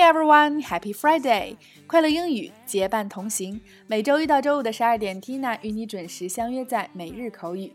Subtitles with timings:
[0.00, 1.56] everyone, Happy Friday！
[1.86, 7.72] 快乐英语结伴同行，每周一到周五的十二点，Tina 与你准时相约在每日口语。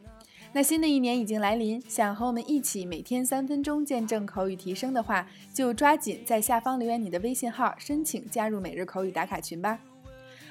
[0.51, 9.79] 那新的一年已经来临，想和我们一起每天三分钟见证口语提升的话，就抓紧在下方留言你的微信号，申请加入每日口语打卡群吧。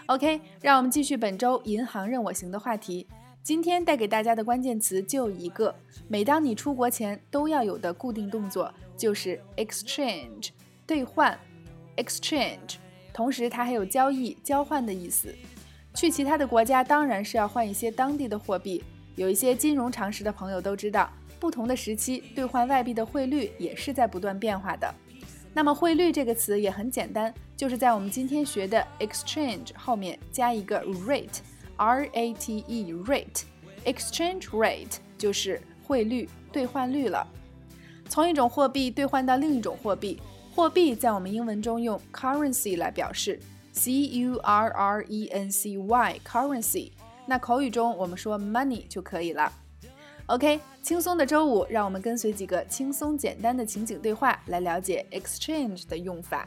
[0.06, 3.06] OK，让我们继续本周银行任我行的话题。
[3.42, 5.74] 今天带给大家的关键词就一个，
[6.06, 10.50] 每当你出国前都要有的固定动作就是 exchange，
[10.86, 11.38] 兑换
[11.96, 12.76] ，exchange。
[13.12, 15.34] 同时它还有交易、交换的意思。
[15.94, 18.82] 去其他的国家当然是要换一些当地的货币。
[19.14, 24.92] 有一些金融常识的朋友都知道，不同的时期兑换外币的汇率也是在不断变化的。
[25.52, 37.24] 那么汇率这个词也很简单，就是在我们今天学的 exchange 后面加一个 rate，r a t e rate，exchange rate 就是汇率兑换率了。
[38.08, 40.20] 从一种货币兑换到另一种货币，
[40.54, 43.40] 货币在我们英文中用 currency 来表示
[43.72, 46.92] ，c u r r e n c y，currency。
[47.26, 49.52] 那口语中我们说 money 就可以了。
[50.26, 56.46] OK，轻松的周五，让我们跟随几个轻松简单的情景对话，来了解 exchange 的用法。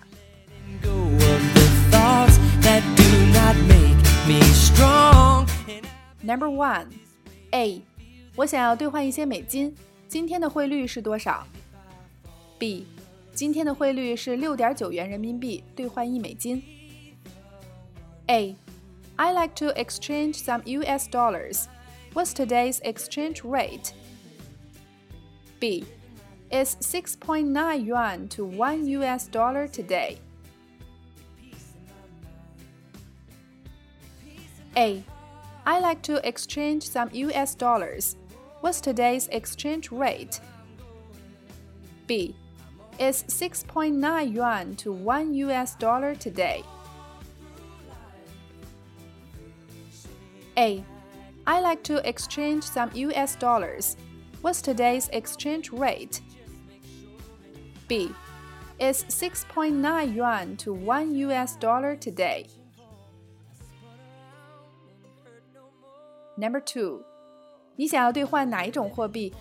[6.23, 6.85] Number one,
[7.51, 7.81] A，
[8.37, 9.75] 我想要兑换一些美金，
[10.07, 11.45] 今天的汇率是多少
[12.57, 12.87] ？B，
[13.36, 16.62] 今天的汇率是六点九元人民币兑换一美金。
[18.26, 21.68] A。I like to exchange some US dollars.
[22.14, 23.92] What's today's exchange rate?
[25.60, 25.84] B.
[26.50, 30.18] Is 6.9 yuan to 1 US dollar today.
[34.76, 35.02] A.
[35.64, 38.16] I like to exchange some US dollars.
[38.60, 40.40] What's today's exchange rate?
[42.06, 42.34] B.
[42.98, 46.62] Is 6.9 yuan to 1 US dollar today.
[50.56, 50.84] A.
[51.46, 53.96] I like to exchange some US dollars.
[54.42, 56.20] What's today's exchange rate?
[57.88, 58.10] B.
[58.78, 62.46] Is 6.9 yuan to 1 US dollar today.
[66.36, 67.04] Number 2.
[67.76, 69.32] 你想要兑换哪一种货币?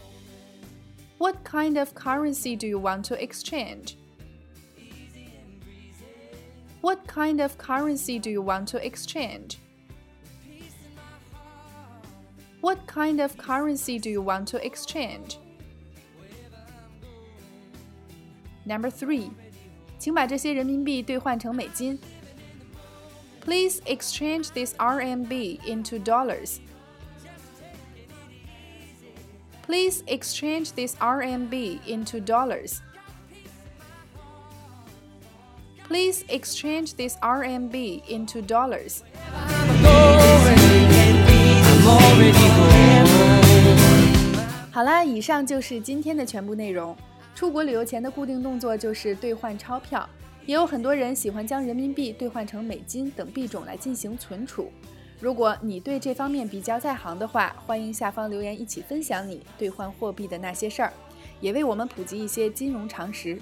[1.18, 3.98] What kind of currency do you want to exchange?
[6.82, 9.60] What kind of currency do you want to exchange?
[12.62, 15.38] What kind of currency do you want to exchange?
[18.66, 19.32] Number three，
[20.00, 22.00] 请把这些人民币兑换成美金。
[23.42, 26.60] Please exchange this RMB into dollars.
[29.66, 32.82] Please exchange this RMB into dollars.
[35.88, 39.02] Please exchange this RMB into dollars.
[44.72, 46.96] 好啦，以上就是今天的全部内容。
[47.36, 50.08] 出国旅游前的固定动作就是兑换钞票，
[50.46, 54.72] 也有很多人喜欢将人民币兑换成美金等币种来进行存储。
[55.19, 60.93] 如果你对这方面比较在行的话，欢迎下方留言一起分享你兑换货币的那些事儿，
[61.41, 63.41] 也为我们普及一些金融常识。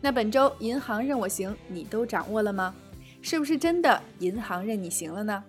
[0.00, 2.74] 那本周银行任我行，你都掌握了吗？
[3.20, 5.44] 是不是真的银行任你行了呢？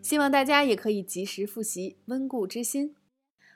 [0.00, 2.94] 希望大家也可以及时复习，温故知新。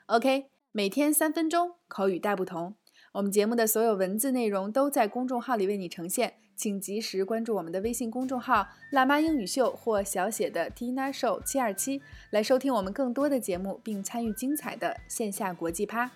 [0.07, 2.75] OK，每天三分钟，口语大不同。
[3.13, 12.01] 我们节目的所有文字内容都在公众号里为你呈现，请及时关注我们的微信公众号“辣妈英语秀”或小写的 Tina Show 七二七，
[12.31, 16.09] 来收听我们更多的节目，并参与精彩的线下国际趴。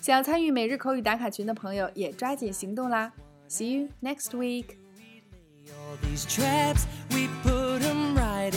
[0.00, 3.12] 想要参与每日口语打卡群的朋友，也抓紧行动啦
[3.48, 4.76] ！See you next week.
[5.68, 8.52] All these traps, we put them right